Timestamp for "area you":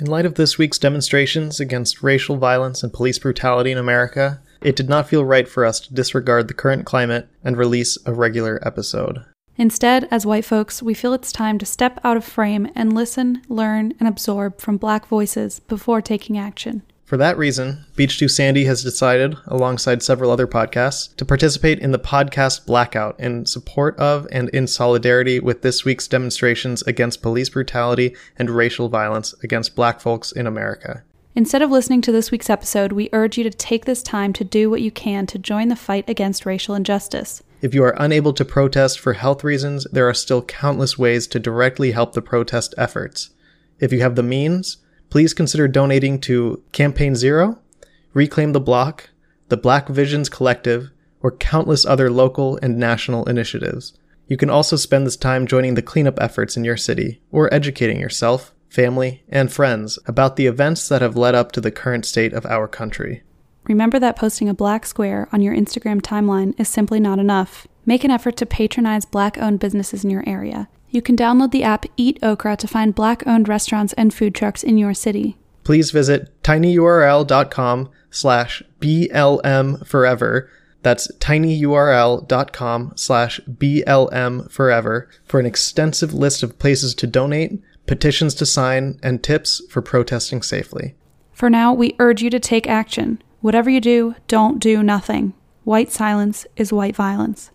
70.26-71.00